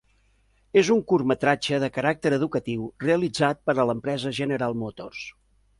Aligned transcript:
És 0.81 0.87
un 0.95 1.03
curtmetratge 1.11 1.79
de 1.85 1.89
caràcter 1.99 2.33
educatiu, 2.39 2.89
realitzat 3.07 3.65
per 3.69 3.79
a 3.79 3.87
l'empresa 3.91 4.37
General 4.41 4.79
Motors. 4.85 5.27